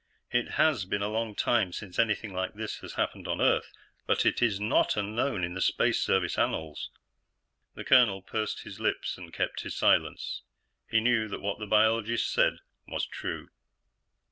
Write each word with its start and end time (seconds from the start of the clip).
It 0.31 0.53
has 0.53 0.85
been 0.85 1.03
a 1.03 1.07
long 1.09 1.35
time 1.35 1.71
since 1.73 1.99
anything 1.99 2.33
like 2.33 2.55
this 2.55 2.77
has 2.77 2.95
happened 2.95 3.27
on 3.27 3.39
Earth, 3.39 3.71
but 4.07 4.25
it 4.25 4.41
is 4.41 4.59
not 4.59 4.97
unknown 4.97 5.43
in 5.43 5.53
the 5.53 5.61
Space 5.61 6.01
Service 6.01 6.39
annals." 6.39 6.89
The 7.75 7.83
colonel 7.83 8.23
pursed 8.23 8.61
his 8.63 8.79
lips 8.79 9.15
and 9.19 9.31
kept 9.31 9.61
his 9.61 9.75
silence. 9.75 10.41
He 10.89 11.01
knew 11.01 11.27
that 11.27 11.41
what 11.41 11.59
the 11.59 11.67
biologist 11.67 12.31
said 12.33 12.57
was 12.87 13.05
true. 13.05 13.49